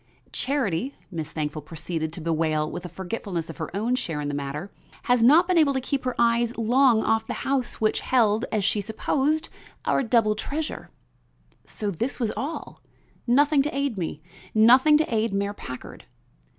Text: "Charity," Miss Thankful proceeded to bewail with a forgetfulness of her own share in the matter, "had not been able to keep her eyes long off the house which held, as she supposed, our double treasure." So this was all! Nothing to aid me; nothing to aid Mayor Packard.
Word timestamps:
"Charity," 0.33 0.95
Miss 1.11 1.31
Thankful 1.31 1.61
proceeded 1.61 2.11
to 2.13 2.21
bewail 2.21 2.71
with 2.71 2.85
a 2.85 2.89
forgetfulness 2.89 3.51
of 3.51 3.57
her 3.57 3.69
own 3.77 3.93
share 3.93 4.19
in 4.19 4.29
the 4.29 4.33
matter, 4.33 4.71
"had 5.03 5.21
not 5.21 5.47
been 5.47 5.59
able 5.59 5.73
to 5.75 5.79
keep 5.79 6.05
her 6.05 6.15
eyes 6.17 6.57
long 6.57 7.03
off 7.03 7.27
the 7.27 7.35
house 7.45 7.75
which 7.75 7.99
held, 7.99 8.45
as 8.51 8.63
she 8.65 8.81
supposed, 8.81 9.49
our 9.85 10.01
double 10.01 10.33
treasure." 10.33 10.89
So 11.67 11.91
this 11.91 12.19
was 12.19 12.31
all! 12.35 12.81
Nothing 13.27 13.61
to 13.61 13.77
aid 13.77 13.99
me; 13.99 14.23
nothing 14.55 14.97
to 14.97 15.13
aid 15.13 15.35
Mayor 15.35 15.53
Packard. 15.53 16.05